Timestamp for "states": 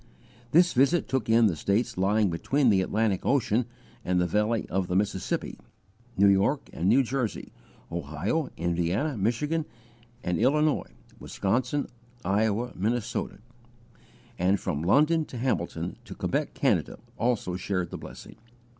1.55-1.95